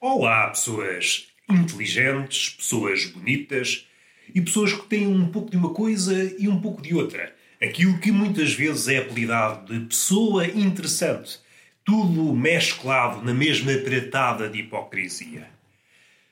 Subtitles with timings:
[0.00, 3.84] Olá, pessoas inteligentes, pessoas bonitas
[4.32, 7.34] e pessoas que têm um pouco de uma coisa e um pouco de outra.
[7.60, 11.40] Aquilo que muitas vezes é apelidado de pessoa interessante.
[11.84, 15.48] Tudo mesclado na mesma pratada de hipocrisia.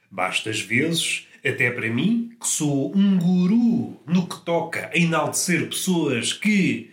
[0.09, 5.67] Basta às vezes, até para mim, que sou um guru no que toca a enaltecer
[5.67, 6.92] pessoas que,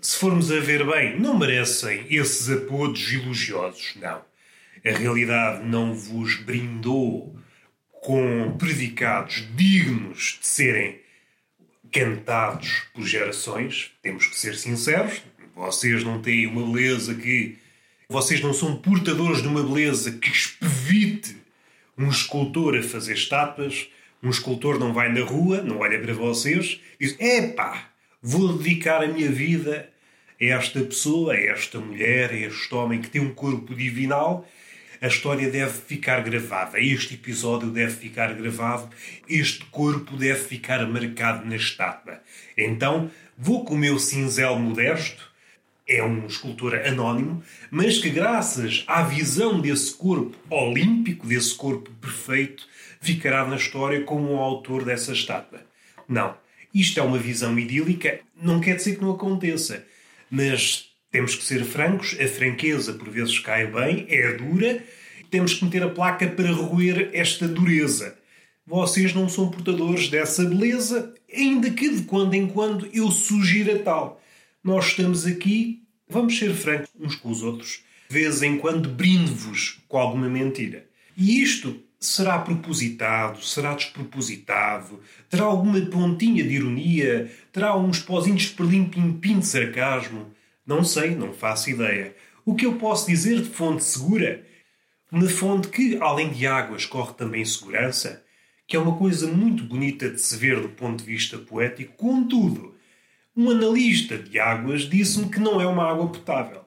[0.00, 4.27] se formos a ver bem, não merecem esses apodos elogiosos, não
[4.84, 7.36] a realidade não vos brindou
[8.02, 11.00] com predicados dignos de serem
[11.90, 15.22] cantados por gerações, temos que ser sinceros,
[15.58, 17.58] vocês não têm uma beleza que.
[18.08, 21.36] Vocês não são portadores de uma beleza que expevite
[21.96, 23.88] um escultor a fazer estátuas.
[24.22, 27.90] Um escultor não vai na rua, não olha para vocês e diz: Epá,
[28.22, 29.90] vou dedicar a minha vida
[30.40, 34.48] a esta pessoa, a esta mulher, a este homem que tem um corpo divinal
[35.00, 38.88] a história deve ficar gravada, este episódio deve ficar gravado,
[39.28, 42.20] este corpo deve ficar marcado na estátua.
[42.56, 45.28] Então, vou com o meu cinzel modesto,
[45.86, 52.68] é um escultor anónimo, mas que, graças à visão desse corpo olímpico, desse corpo perfeito,
[53.00, 55.60] ficará na história como o autor dessa estátua.
[56.06, 56.36] Não.
[56.74, 59.86] Isto é uma visão idílica, não quer dizer que não aconteça,
[60.30, 64.82] mas temos que ser francos, a franqueza por vezes cai bem, é dura,
[65.30, 68.16] temos que meter a placa para roer esta dureza.
[68.66, 74.22] Vocês não são portadores dessa beleza, ainda que de quando em quando eu sugira tal.
[74.62, 79.80] Nós estamos aqui, vamos ser francos uns com os outros, de vez em quando brindo-vos
[79.88, 80.86] com alguma mentira.
[81.16, 88.50] E isto será propositado, será despropositado, terá alguma pontinha de ironia, terá uns pozinhos de
[88.50, 90.26] perlim-pim-pim de sarcasmo.
[90.68, 92.14] Não sei, não faço ideia.
[92.44, 94.44] O que eu posso dizer de fonte segura?
[95.10, 98.22] Uma fonte que, além de águas, corre também segurança,
[98.66, 101.94] que é uma coisa muito bonita de se ver do ponto de vista poético.
[101.96, 102.74] Contudo,
[103.34, 106.66] um analista de águas disse-me que não é uma água potável.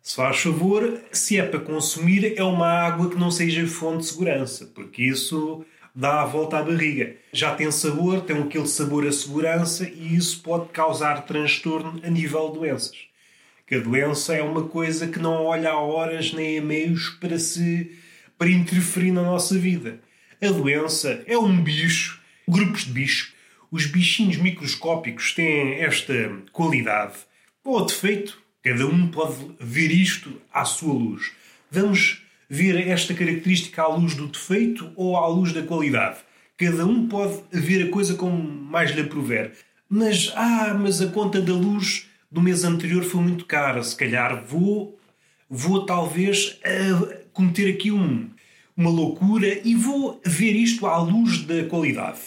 [0.00, 4.06] Se faz favor, se é para consumir, é uma água que não seja fonte de
[4.10, 7.16] segurança, porque isso dá a volta à barriga.
[7.32, 12.52] Já tem sabor, tem aquele sabor a segurança e isso pode causar transtorno a nível
[12.52, 13.09] de doenças
[13.70, 17.38] que a doença é uma coisa que não olha a horas nem a meios para
[17.38, 17.96] se
[18.36, 20.00] para interferir na nossa vida.
[20.42, 23.32] A doença é um bicho, grupos de bichos.
[23.70, 26.12] Os bichinhos microscópicos têm esta
[26.50, 27.14] qualidade
[27.62, 28.42] ou defeito.
[28.60, 31.30] Cada um pode ver isto à sua luz.
[31.70, 36.18] Vamos ver esta característica à luz do defeito ou à luz da qualidade.
[36.58, 39.52] Cada um pode ver a coisa como mais lhe aprover.
[39.88, 43.82] Mas, ah, mas a conta da luz do mês anterior foi muito cara.
[43.82, 44.98] Se calhar vou,
[45.48, 48.30] vou talvez uh, cometer aqui um,
[48.76, 52.20] uma loucura e vou ver isto à luz da qualidade.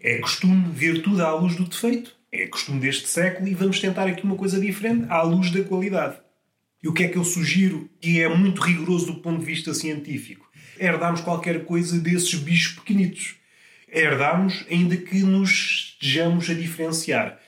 [0.00, 2.16] É costume ver tudo à luz do defeito.
[2.32, 6.16] É costume deste século e vamos tentar aqui uma coisa diferente à luz da qualidade.
[6.82, 9.74] E o que é que eu sugiro que é muito rigoroso do ponto de vista
[9.74, 10.48] científico?
[10.78, 13.34] Herdarmos qualquer coisa desses bichos pequenitos.
[13.92, 17.38] Herdarmos ainda que nos estejamos a diferenciar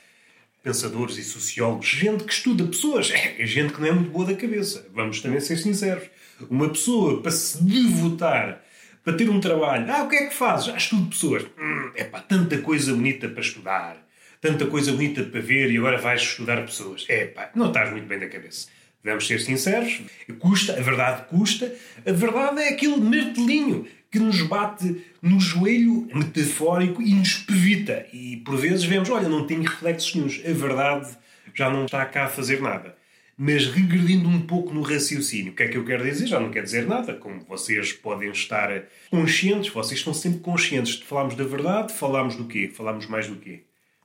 [0.62, 4.34] pensadores e sociólogos, gente que estuda pessoas, é gente que não é muito boa da
[4.34, 4.86] cabeça.
[4.94, 6.08] Vamos também ser sinceros.
[6.48, 8.62] Uma pessoa para se devotar,
[9.04, 10.68] para ter um trabalho, ah, o que é que fazes?
[10.68, 11.44] Ah, estudo pessoas.
[11.58, 14.08] Hum, é pá, tanta coisa bonita para estudar,
[14.40, 17.04] tanta coisa bonita para ver e agora vais estudar pessoas.
[17.08, 18.68] É pá, não estás muito bem da cabeça.
[19.04, 20.00] Vamos ser sinceros,
[20.38, 21.74] custa, a verdade custa.
[22.06, 28.06] A verdade é aquele martelinho que nos bate no joelho metafórico e nos pevita.
[28.12, 30.40] E por vezes vemos, olha, não tem reflexos nenhums.
[30.44, 31.16] A verdade
[31.54, 32.96] já não está cá a fazer nada.
[33.36, 36.26] Mas regredindo um pouco no raciocínio, o que é que eu quero dizer?
[36.26, 37.14] Já não quer dizer nada.
[37.14, 42.44] Como vocês podem estar conscientes, vocês estão sempre conscientes de falarmos da verdade, falamos do
[42.44, 42.70] quê?
[42.72, 43.62] Falamos mais do quê?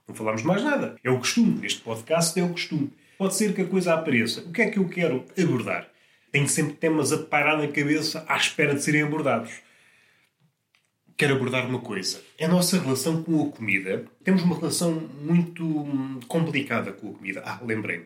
[0.08, 0.96] Não falamos mais nada.
[1.04, 1.66] É o costume.
[1.66, 2.90] Este podcast é o costume.
[3.18, 4.42] Pode ser que a coisa apareça.
[4.42, 5.90] O que é que eu quero abordar?
[6.32, 9.52] Tenho sempre temas a parar na cabeça à espera de serem abordados
[11.18, 12.22] quero abordar uma coisa.
[12.40, 14.06] A nossa relação com a comida.
[14.24, 17.42] Temos uma relação muito complicada com a comida.
[17.44, 18.06] Ah, lembrei-me.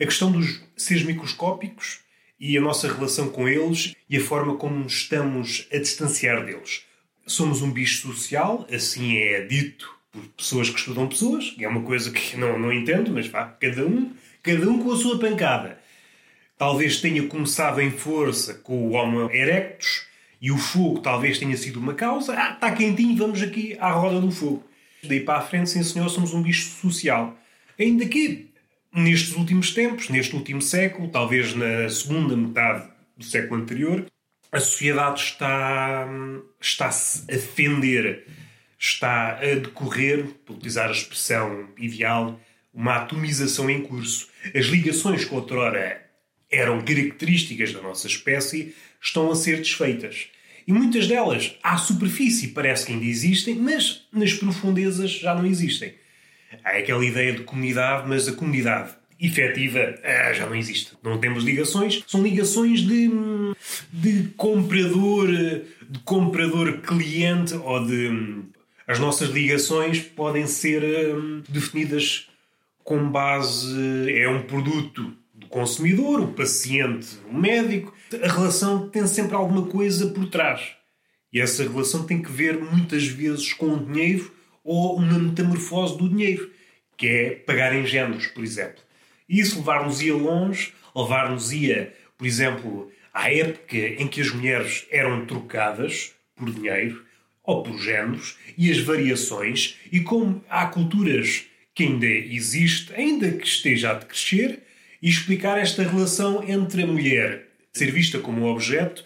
[0.00, 2.00] A questão dos seres microscópicos
[2.40, 6.82] e a nossa relação com eles e a forma como nos estamos a distanciar deles.
[7.24, 11.82] Somos um bicho social, assim é dito por pessoas que estudam pessoas, que é uma
[11.82, 14.12] coisa que não, não entendo, mas vá, cada um,
[14.42, 15.78] cada um com a sua pancada.
[16.58, 20.06] Talvez tenha começado em força com o Homo erectus,
[20.40, 22.34] e o fogo talvez tenha sido uma causa.
[22.34, 24.64] Ah, está quentinho, vamos aqui à roda do fogo.
[25.04, 27.38] Daí para a frente, sim senhor, somos um bicho social.
[27.78, 28.50] Ainda que
[28.92, 34.04] nestes últimos tempos, neste último século, talvez na segunda metade do século anterior,
[34.50, 36.06] a sociedade está,
[36.60, 38.26] está-se a fender,
[38.78, 42.38] está a decorrer, por utilizar a expressão ideal,
[42.72, 44.28] uma atomização em curso.
[44.54, 46.02] As ligações que outrora
[46.50, 50.28] eram características da nossa espécie estão a ser desfeitas.
[50.66, 55.94] E muitas delas, à superfície, parece que ainda existem, mas nas profundezas já não existem.
[56.62, 60.92] Há aquela ideia de comunidade, mas a comunidade efetiva ah, já não existe.
[61.02, 63.10] Não temos ligações, são ligações de,
[63.92, 68.42] de comprador, de comprador cliente ou de.
[68.86, 72.28] As nossas ligações podem ser hum, definidas
[72.84, 74.12] com base.
[74.12, 77.94] É um produto do consumidor, o paciente, o médico.
[78.22, 80.72] A relação tem sempre alguma coisa por trás.
[81.32, 84.32] E essa relação tem que ver muitas vezes com o dinheiro
[84.62, 86.50] ou uma metamorfose do dinheiro,
[86.96, 88.82] que é pagar em géneros, por exemplo.
[89.28, 96.50] Isso levar-nos-ia longe, levar-nos-ia, por exemplo, à época em que as mulheres eram trocadas por
[96.50, 97.04] dinheiro
[97.42, 103.46] ou por géneros e as variações, e como há culturas que ainda existe, ainda que
[103.46, 104.62] esteja a decrescer,
[105.02, 109.04] e explicar esta relação entre a mulher ser vista como objeto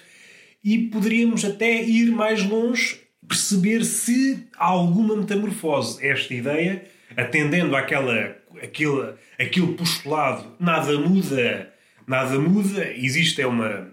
[0.62, 6.04] e poderíamos até ir mais longe, perceber se há alguma metamorfose.
[6.04, 6.84] Esta ideia,
[7.16, 11.72] atendendo àquela aquele, aquele postulado nada muda,
[12.06, 13.90] nada muda, existe é uma,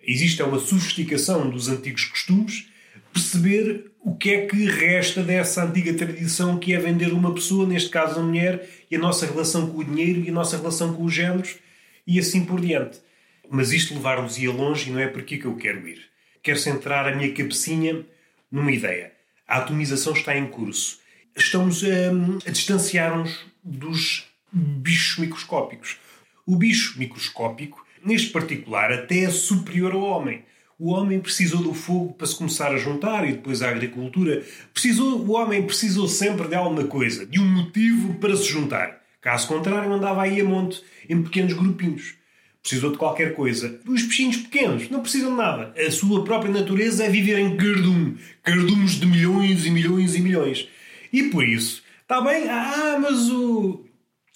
[0.00, 2.68] existe é uma sofisticação dos antigos costumes,
[3.12, 7.88] perceber o que é que resta dessa antiga tradição que é vender uma pessoa, neste
[7.88, 11.04] caso a mulher, e a nossa relação com o dinheiro e a nossa relação com
[11.04, 11.56] os géneros
[12.04, 13.00] e assim por diante.
[13.48, 16.02] Mas isto levar-nos-ia longe e não é por aqui que eu quero ir.
[16.42, 18.04] Quero centrar a minha cabecinha
[18.50, 19.12] numa ideia.
[19.46, 20.98] A atomização está em curso.
[21.36, 25.98] Estamos a, a distanciar-nos dos bichos microscópicos.
[26.44, 30.44] O bicho microscópico, neste particular, até é superior ao homem.
[30.84, 34.42] O homem precisou do fogo para se começar a juntar e depois a agricultura.
[34.74, 39.00] Precisou, o homem precisou sempre de alguma coisa, de um motivo para se juntar.
[39.20, 42.16] Caso contrário, andava aí a monte, em pequenos grupinhos.
[42.60, 43.78] Precisou de qualquer coisa.
[43.86, 45.72] Os peixinhos pequenos não precisam de nada.
[45.80, 48.18] A sua própria natureza é viver em cardume.
[48.42, 50.68] Cardumes de milhões e milhões e milhões.
[51.12, 53.84] E por isso, está bem, ah, mas o,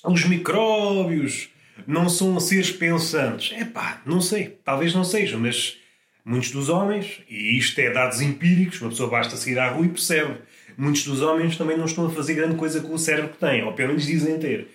[0.05, 1.49] os micróbios
[1.89, 3.53] não são seres pensantes.
[3.59, 5.85] É pá, não sei, talvez não sejam, mas
[6.27, 9.91] muitos dos homens, e isto é dados empíricos, uma pessoa basta sair à rua e
[9.91, 10.35] percebe,
[10.77, 13.63] muitos dos homens também não estão a fazer grande coisa com o cérebro que têm,
[13.63, 14.67] ou pelo menos dizem ter.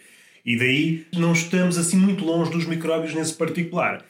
[0.45, 4.03] E daí não estamos assim muito longe dos micróbios nesse particular.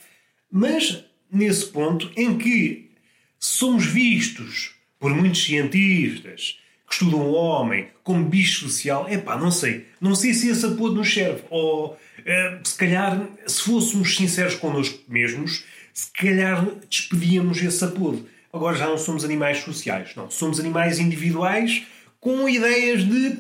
[0.52, 2.92] Mas nesse ponto em que
[3.40, 9.50] somos vistos por muitos cientistas que estudam o homem como bicho social, é pá, não
[9.50, 9.88] sei.
[10.00, 11.42] Não sei se esse apodo nos serve.
[11.50, 18.26] Ou eh, se calhar, se fôssemos sinceros connosco mesmos, se calhar despedíamos esse apodo.
[18.52, 20.30] Agora já não somos animais sociais, não.
[20.30, 21.84] Somos animais individuais
[22.20, 23.38] com ideias de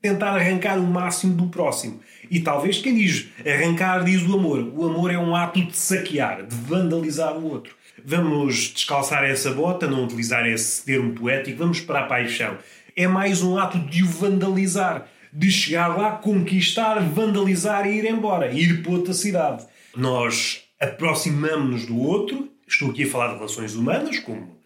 [0.00, 2.00] tentar arrancar o máximo do próximo.
[2.30, 4.72] E talvez quem diz arrancar diz o amor.
[4.74, 7.76] O amor é um ato de saquear, de vandalizar o outro.
[8.04, 12.56] Vamos descalçar essa bota, não utilizar esse termo poético, vamos para a paixão
[12.98, 18.52] é mais um ato de o vandalizar, de chegar lá, conquistar, vandalizar e ir embora,
[18.52, 19.64] ir para outra cidade.
[19.96, 24.56] Nós aproximamos-nos do outro, estou aqui a falar de relações humanas, como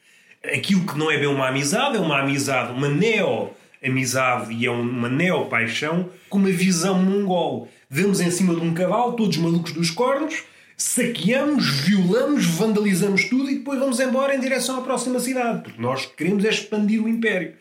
[0.44, 5.08] aquilo que não é bem uma amizade, é uma amizade, uma neo-amizade e é uma
[5.08, 7.68] neo-paixão, com uma visão mongol.
[7.88, 10.42] Vemos em cima de um cavalo, todos malucos dos cornos,
[10.76, 16.06] saqueamos, violamos, vandalizamos tudo e depois vamos embora em direção à próxima cidade, porque nós
[16.06, 17.54] queremos é expandir o império.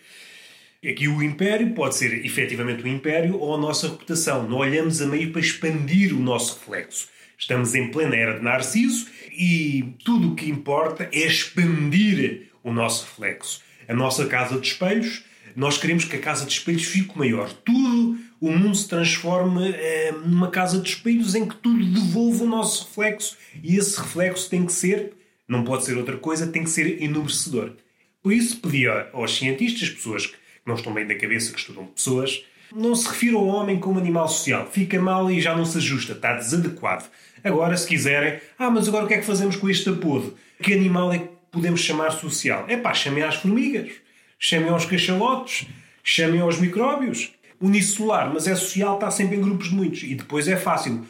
[0.84, 4.50] Aqui o império pode ser efetivamente o império ou a nossa reputação.
[4.50, 7.08] Não olhamos a meio para expandir o nosso reflexo.
[7.41, 13.03] Estamos em plena era de Narciso e tudo o que importa é expandir o nosso
[13.05, 13.63] reflexo.
[13.88, 15.24] A nossa casa de espelhos,
[15.55, 17.51] nós queremos que a casa de espelhos fique maior.
[17.51, 22.48] Tudo, o mundo se transforme é, numa casa de espelhos em que tudo devolve o
[22.48, 25.12] nosso reflexo e esse reflexo tem que ser,
[25.48, 27.74] não pode ser outra coisa, tem que ser enobrecedor.
[28.21, 32.45] Por isso pedia aos cientistas, pessoas que não estão bem da cabeça, que estudam pessoas,
[32.73, 34.67] não se refira ao homem como animal social.
[34.71, 37.05] Fica mal e já não se ajusta, está desadequado.
[37.43, 40.35] Agora, se quiserem, ah, mas agora o que é que fazemos com este apodo?
[40.61, 42.65] Que animal é que podemos chamar social?
[42.67, 43.91] É pá, chamem às formigas,
[44.37, 45.67] chamem aos cachalotes,
[46.03, 47.31] chamem aos micróbios.
[47.59, 50.01] Unicelular, mas é social, está sempre em grupos de muitos.
[50.01, 51.05] E depois é fácil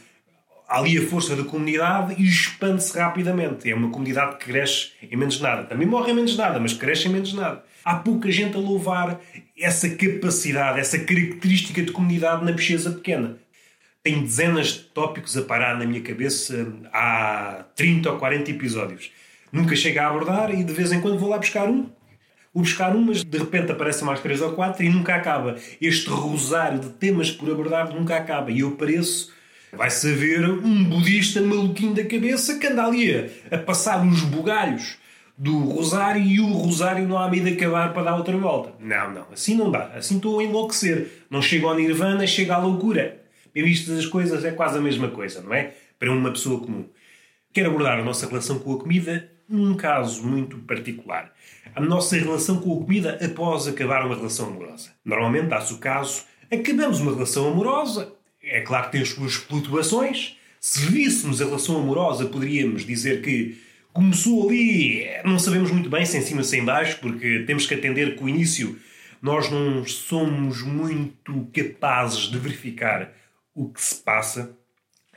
[0.71, 3.69] há ali a força da comunidade e expande-se rapidamente.
[3.69, 5.63] É uma comunidade que cresce em menos nada.
[5.63, 7.63] Também morre em menos nada, mas cresce em menos nada.
[7.83, 9.19] Há pouca gente a louvar
[9.57, 13.37] essa capacidade, essa característica de comunidade na pesquisa pequena.
[14.03, 19.11] Tenho dezenas de tópicos a parar na minha cabeça há 30 ou 40 episódios.
[19.51, 21.89] Nunca chego a abordar e de vez em quando vou lá buscar um.
[22.53, 25.55] Vou buscar um, mas de repente aparecem mais três ou quatro e nunca acaba.
[25.79, 28.51] Este rosário de temas por abordar nunca acaba.
[28.51, 29.31] E eu pareço,
[29.73, 35.00] vai saber, um budista maluquinho da cabeça que anda ali a, a passar os bugalhos
[35.37, 38.73] do rosário e o rosário não há meio de acabar para dar outra volta.
[38.79, 39.85] Não, não, assim não dá.
[39.95, 41.25] Assim estou a enlouquecer.
[41.29, 43.21] Não chego ao nirvana, chego à loucura.
[43.53, 45.73] Bem vistas as coisas, é quase a mesma coisa, não é?
[45.99, 46.85] Para uma pessoa comum.
[47.53, 51.33] Quero abordar a nossa relação com a comida num caso muito particular.
[51.75, 54.91] A nossa relação com a comida após acabar uma relação amorosa.
[55.03, 60.37] Normalmente dá-se o caso, acabamos uma relação amorosa, é claro que tem as suas flutuações.
[60.59, 63.57] Se víssemos a relação amorosa, poderíamos dizer que
[63.93, 68.23] começou ali, não sabemos muito bem, sem cima sem baixo, porque temos que atender que
[68.23, 68.79] o início
[69.21, 73.11] nós não somos muito capazes de verificar
[73.53, 74.57] o que se passa.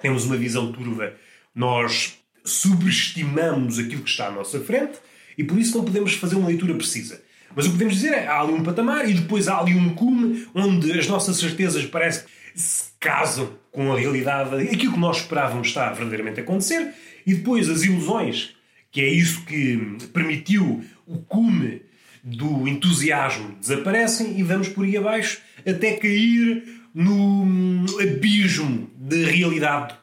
[0.00, 1.14] Temos uma visão turva.
[1.54, 4.98] Nós subestimamos aquilo que está à nossa frente
[5.38, 7.22] e por isso não podemos fazer uma leitura precisa.
[7.56, 9.94] Mas o que podemos dizer é há ali um patamar e depois há ali um
[9.94, 15.18] cume onde as nossas certezas parece que se casam com a realidade, aquilo que nós
[15.18, 16.92] esperávamos estar verdadeiramente a acontecer,
[17.26, 18.54] e depois as ilusões,
[18.94, 19.76] que é isso que
[20.12, 21.82] permitiu o cume
[22.22, 26.62] do entusiasmo, desaparecem e vamos por aí abaixo até cair
[26.94, 29.96] no abismo da realidade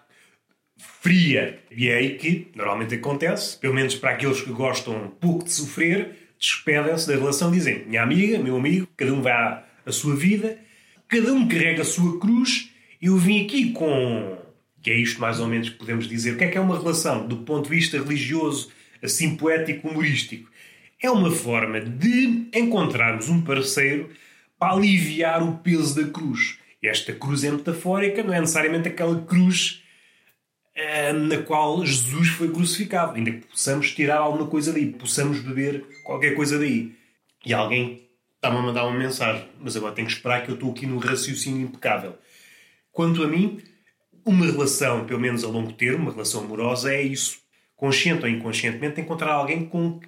[0.99, 1.57] fria.
[1.71, 6.33] E é aí que normalmente acontece, pelo menos para aqueles que gostam pouco de sofrer,
[6.37, 10.59] despedem-se da relação dizem minha amiga, meu amigo, cada um vai à sua vida,
[11.07, 12.69] cada um carrega a sua cruz,
[13.01, 14.37] eu vim aqui com...
[14.81, 16.33] que é isto mais ou menos que podemos dizer.
[16.33, 18.69] O que é que é uma relação do ponto de vista religioso,
[19.01, 20.49] assim poético, humorístico?
[21.01, 24.09] É uma forma de encontrarmos um parceiro
[24.59, 26.59] para aliviar o peso da cruz.
[26.81, 29.81] Esta cruz é metafórica, não é necessariamente aquela cruz
[30.75, 33.15] eh, na qual Jesus foi crucificado.
[33.15, 36.95] Ainda que possamos tirar alguma coisa daí, possamos beber qualquer coisa daí.
[37.45, 40.71] E alguém está-me a mandar uma mensagem, mas agora tenho que esperar que eu estou
[40.71, 42.17] aqui no raciocínio impecável.
[42.91, 43.61] Quanto a mim,
[44.25, 47.39] uma relação, pelo menos a longo termo, uma relação amorosa, é isso.
[47.81, 49.99] Consciente ou inconscientemente, encontrar alguém com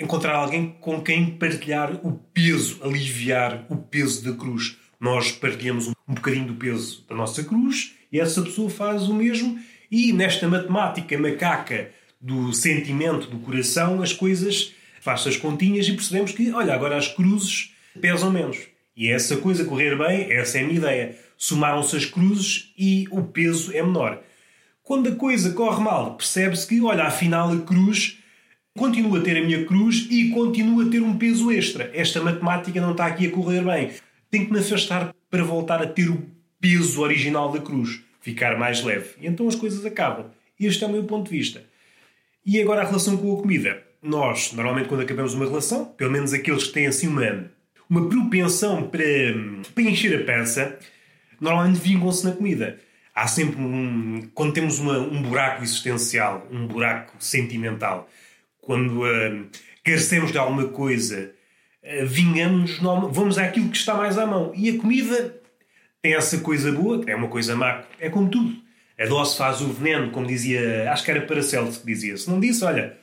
[0.00, 4.78] encontrar alguém com quem partilhar o peso, aliviar o peso da cruz.
[4.98, 9.60] Nós partilhamos um, bocadinho do peso da nossa cruz e essa pessoa faz o mesmo
[9.90, 16.32] e nesta matemática macaca do sentimento, do coração, as coisas faz as continhas e percebemos
[16.32, 18.56] que, olha, agora as cruzes pesam menos.
[18.96, 21.18] E essa coisa correr bem, essa é a minha ideia.
[21.36, 24.22] Somaram-se as cruzes e o peso é menor.
[24.84, 28.18] Quando a coisa corre mal, percebe-se que, olha, afinal a cruz
[28.76, 31.90] continua a ter a minha cruz e continua a ter um peso extra.
[31.94, 33.92] Esta matemática não está aqui a correr bem.
[34.30, 36.22] Tenho que me afastar para voltar a ter o
[36.60, 39.14] peso original da cruz ficar mais leve.
[39.22, 40.26] E então as coisas acabam.
[40.60, 41.64] Este é o meu ponto de vista.
[42.44, 43.82] E agora a relação com a comida.
[44.02, 47.50] Nós, normalmente, quando acabamos uma relação, pelo menos aqueles que têm assim uma,
[47.88, 49.02] uma propensão para,
[49.74, 50.78] para encher a pança,
[51.40, 52.78] normalmente vingam-se na comida.
[53.14, 54.28] Há sempre um.
[54.34, 58.08] Quando temos uma, um buraco existencial, um buraco sentimental,
[58.60, 59.46] quando uh,
[59.84, 61.32] carecemos de alguma coisa,
[61.82, 64.52] uh, vingamos, vamos àquilo que está mais à mão.
[64.56, 65.40] E a comida
[66.02, 68.56] tem essa coisa boa, que é uma coisa má, é como tudo.
[68.98, 72.16] A dose faz o veneno, como dizia, acho que era Paracelso que dizia.
[72.16, 72.96] Se não disse, olha,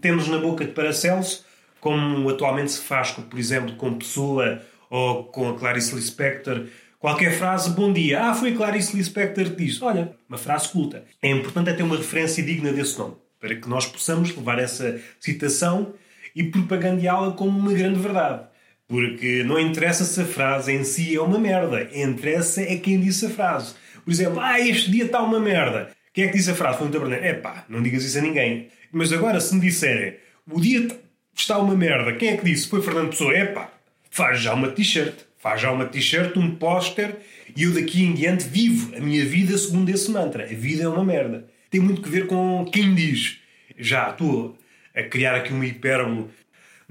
[0.00, 1.44] temos na boca de Paracelso,
[1.80, 6.66] como atualmente se faz, por exemplo, com Pessoa ou com a Clarice Lispector,
[7.00, 11.04] qualquer frase, bom dia, ah, foi Clarice Lispector que disse, olha, uma frase culta.
[11.20, 15.00] É importante é ter uma referência digna desse nome, para que nós possamos levar essa
[15.18, 15.94] citação
[16.36, 18.44] e propagandeá-la como uma grande verdade.
[18.86, 21.88] Porque não interessa se a frase em si é uma merda.
[21.94, 23.74] Interessa é quem disse a frase.
[24.04, 25.90] Por exemplo, ah, este dia está uma merda.
[26.12, 26.78] Quem é que disse a frase?
[26.78, 27.24] Foi o Taberneiro.
[27.24, 28.68] É pá, não digas isso a ninguém.
[28.90, 30.16] Mas agora, se me disserem,
[30.50, 30.88] o dia
[31.32, 32.68] está uma merda, quem é que disse?
[32.68, 33.32] Foi Fernando Pessoa.
[33.32, 33.72] É pá,
[34.10, 35.29] faz já uma t-shirt.
[35.40, 37.16] Faz já uma t-shirt, um póster
[37.56, 40.44] e eu daqui em diante vivo a minha vida segundo esse mantra.
[40.44, 41.48] A vida é uma merda.
[41.70, 43.38] Tem muito que ver com quem diz.
[43.78, 44.56] Já estou
[44.94, 46.28] a criar aqui uma hipérbole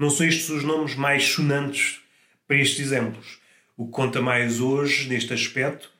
[0.00, 2.00] não são estes os nomes mais sonantes
[2.48, 3.38] para estes exemplos.
[3.76, 5.92] O que conta mais hoje, neste aspecto,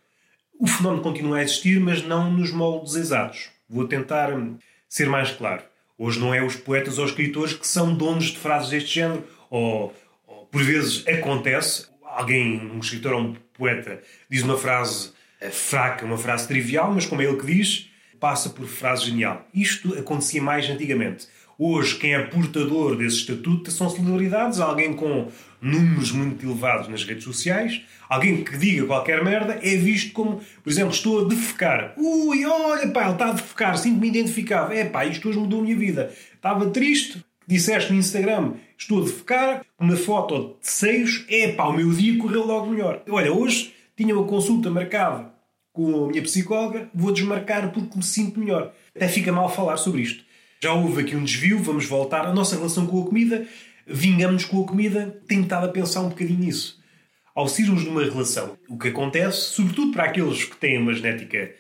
[0.59, 3.51] o fenómeno continua a existir, mas não nos moldes exatos.
[3.69, 4.31] Vou tentar
[4.89, 5.63] ser mais claro.
[5.99, 9.95] Hoje não é os poetas ou escritores que são donos de frases deste género, ou,
[10.27, 15.13] ou por vezes acontece, alguém, um escritor ou um poeta, diz uma frase
[15.51, 19.49] fraca, uma frase trivial, mas como é ele que diz, passa por frase genial.
[19.55, 21.27] Isto acontecia mais antigamente.
[21.59, 27.25] Hoje, quem é portador desse estatuto são celebridades, alguém com números muito elevados nas redes
[27.25, 31.93] sociais, alguém que diga qualquer merda é visto como, por exemplo, estou a defecar.
[31.99, 34.73] Ui, olha, pá, ele está a defecar, sinto-me identificado.
[34.73, 36.15] É pá, isto hoje mudou a minha vida.
[36.35, 41.73] Estava triste, disseste no Instagram, estou a defecar, uma foto de seios, é pá, o
[41.73, 43.03] meu dia correu logo melhor.
[43.09, 45.33] Olha, hoje tinha uma consulta marcada
[45.73, 48.73] com a minha psicóloga, vou desmarcar porque me sinto melhor.
[48.95, 50.25] Até fica mal falar sobre isto.
[50.63, 52.27] Já houve aqui um desvio, vamos voltar.
[52.27, 53.47] A nossa relação com a comida,
[53.87, 56.79] vingamos com a comida, tenho estado a pensar um bocadinho nisso.
[57.35, 61.55] Ao sairmos de uma relação, o que acontece, sobretudo para aqueles que têm uma genética,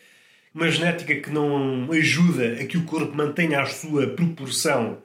[0.55, 4.99] uma genética que não ajuda a que o corpo mantenha a sua proporção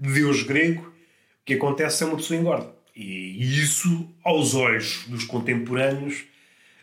[0.00, 2.74] de Deus grego, o que acontece é uma pessoa engorda.
[2.96, 6.24] E isso, aos olhos dos contemporâneos,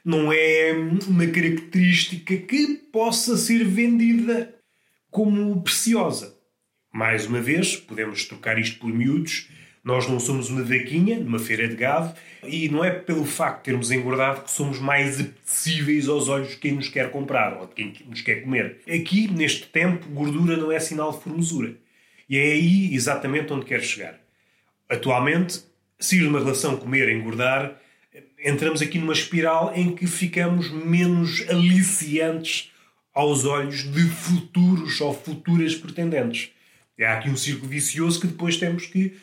[0.06, 0.74] não é
[1.08, 4.56] uma característica que possa ser vendida
[5.12, 6.38] como preciosa.
[6.94, 9.50] Mais uma vez, podemos trocar isto por miúdos.
[9.84, 13.64] Nós não somos uma vaquinha numa feira de gado e não é pelo facto de
[13.66, 17.74] termos engordado que somos mais apetecíveis aos olhos de quem nos quer comprar ou de
[17.74, 18.80] quem nos quer comer.
[18.88, 21.76] Aqui, neste tempo, gordura não é sinal de formosura.
[22.30, 24.20] E é aí exatamente onde quero chegar.
[24.90, 25.62] Atualmente,
[26.00, 27.80] se uma relação comer-engordar,
[28.44, 32.72] entramos aqui numa espiral em que ficamos menos aliciantes
[33.14, 36.52] aos olhos de futuros ou futuras pretendentes.
[37.00, 39.18] Há aqui um círculo vicioso que depois temos que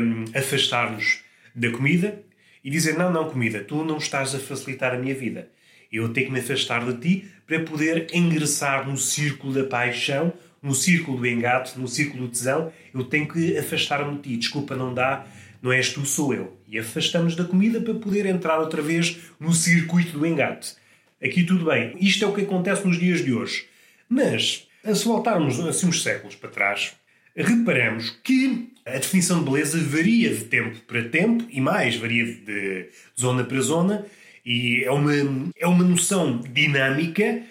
[0.00, 1.20] um, afastar-nos
[1.54, 2.22] da comida
[2.62, 5.50] e dizer: Não, não, comida, tu não estás a facilitar a minha vida.
[5.90, 10.74] Eu tenho que me afastar de ti para poder ingressar no círculo da paixão, no
[10.74, 12.72] círculo do engate, no círculo do tesão.
[12.94, 14.36] Eu tenho que afastar-me de ti.
[14.36, 15.26] Desculpa, não dá,
[15.62, 16.58] não és tu, sou eu.
[16.66, 20.74] E afastamos da comida para poder entrar outra vez no circuito do engate.
[21.22, 21.96] Aqui tudo bem.
[22.00, 23.66] Isto é o que acontece nos dias de hoje.
[24.08, 26.92] Mas se voltarmos assim uns séculos para trás,
[27.34, 32.88] reparamos que a definição de beleza varia de tempo para tempo e mais, varia de
[33.18, 34.06] zona para zona
[34.44, 35.12] e é uma,
[35.56, 37.42] é uma noção dinâmica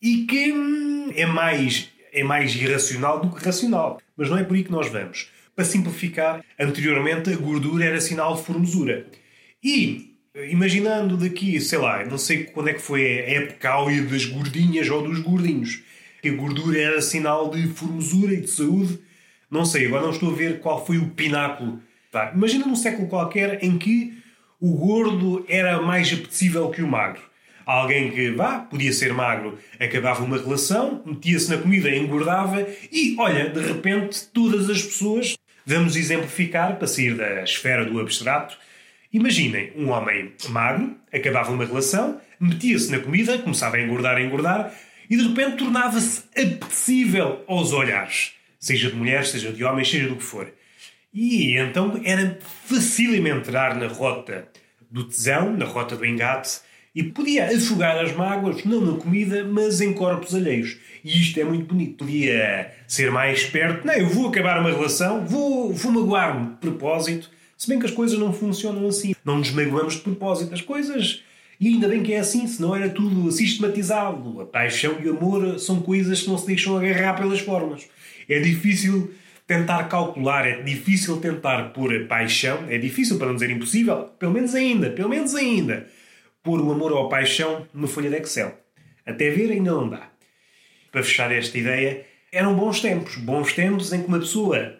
[0.00, 0.54] e que
[1.14, 4.00] é mais, é mais irracional do que racional.
[4.16, 5.30] Mas não é por aí que nós vamos.
[5.54, 9.06] Para simplificar, anteriormente a gordura era sinal de formosura.
[9.62, 10.16] E
[10.50, 14.88] imaginando daqui, sei lá, não sei quando é que foi a época áurea das gordinhas
[14.88, 15.82] ou dos gordinhos,
[16.20, 18.98] que a gordura era sinal de formosura e de saúde.
[19.50, 21.80] Não sei, agora não estou a ver qual foi o pináculo.
[22.10, 22.32] Tá.
[22.34, 24.16] Imagina num século qualquer em que
[24.60, 27.22] o gordo era mais apetecível que o magro.
[27.66, 33.48] Alguém que, vá, podia ser magro, acabava uma relação, metia-se na comida, engordava e, olha,
[33.48, 38.56] de repente, todas as pessoas, vamos exemplificar para sair da esfera do abstrato,
[39.12, 44.72] imaginem um homem magro, acabava uma relação, metia-se na comida, começava a engordar, a engordar,
[45.10, 50.14] e de repente tornava-se apetecível aos olhares, seja de mulheres, seja de homens, seja do
[50.14, 50.52] que for.
[51.12, 54.46] E então era facílimo entrar na rota
[54.88, 56.60] do tesão, na rota do engate,
[56.96, 60.78] e podia afogar as mágoas, não na comida, mas em corpos alheios.
[61.04, 62.04] E isto é muito bonito.
[62.04, 63.86] Podia ser mais esperto.
[63.86, 67.30] Não, eu vou acabar uma relação, vou, vou magoar-me de propósito.
[67.54, 69.14] Se bem que as coisas não funcionam assim.
[69.22, 70.54] Não nos magoamos de propósito.
[70.54, 71.22] As coisas
[71.60, 74.40] e ainda bem que é assim, senão era tudo sistematizado.
[74.40, 77.86] A paixão e o amor são coisas que não se deixam agarrar pelas formas.
[78.26, 79.12] É difícil
[79.46, 84.32] tentar calcular, é difícil tentar pôr a paixão, é difícil para não dizer impossível, pelo
[84.32, 85.86] menos ainda, pelo menos ainda,
[86.46, 88.56] pôr o amor ou a paixão numa folha de Excel.
[89.04, 90.08] Até ver ainda não dá.
[90.90, 94.78] Para fechar esta ideia, eram bons tempos, bons tempos em que uma pessoa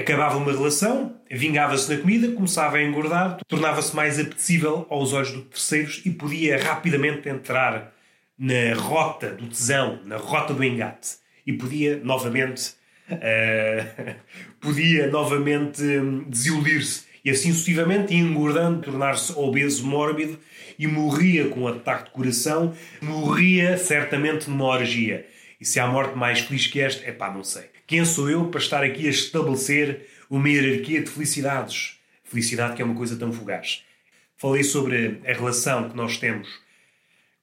[0.00, 5.44] Acabava uma relação, vingava-se na comida, começava a engordar, tornava-se mais apetecível aos olhos dos
[5.50, 7.92] terceiros e podia rapidamente entrar
[8.38, 11.16] na rota do tesão, na rota do engate.
[11.46, 12.74] E podia novamente.
[13.10, 14.14] Uh,
[14.58, 17.09] podia novamente hum, desiludir-se.
[17.24, 20.38] E assim sucessivamente, engordando, tornar-se obeso mórbido
[20.78, 25.26] e morria com um ataque de coração, morria certamente numa orgia.
[25.60, 27.64] E se há morte mais feliz que esta, é pá, não sei.
[27.86, 31.98] Quem sou eu para estar aqui a estabelecer uma hierarquia de felicidades?
[32.24, 33.82] Felicidade que é uma coisa tão fugaz.
[34.36, 36.48] Falei sobre a relação que nós temos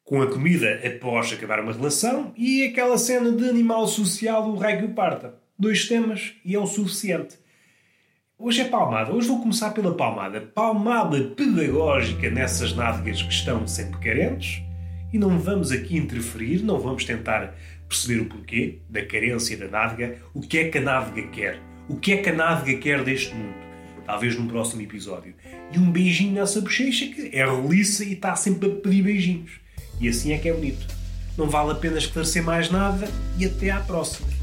[0.04, 4.78] com a comida após acabar uma relação e aquela cena de animal social, o rei
[4.78, 5.36] que parta.
[5.60, 7.38] Dois temas e é o suficiente.
[8.40, 9.12] Hoje é palmada.
[9.12, 10.40] Hoje vou começar pela palmada.
[10.40, 14.62] Palmada pedagógica nessas nádegas que estão sempre carentes.
[15.12, 17.56] E não vamos aqui interferir, não vamos tentar
[17.90, 21.96] perceber o porquê da carência da nádega, o que é que a nádega quer, o
[21.96, 23.56] que é que a nádega quer deste mundo.
[24.06, 25.34] Talvez num próximo episódio.
[25.74, 29.60] E um beijinho nessa bochecha que é roliça e está sempre a pedir beijinhos.
[30.00, 30.86] E assim é que é bonito.
[31.36, 34.37] Não vale a pena esclarecer mais nada e até à próxima.